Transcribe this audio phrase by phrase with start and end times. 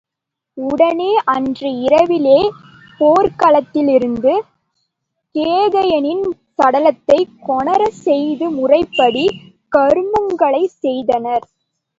[0.57, 2.45] உடனே அன்று இரவிலேயே
[2.99, 4.33] போர்க்களத்திலிருந்து
[5.35, 6.25] கேகயனின்
[6.57, 9.25] சடலத்தைக் கொணரச் செய்துமுறைப்படி
[9.71, 11.45] கருமங்களைச் செய்தனர்.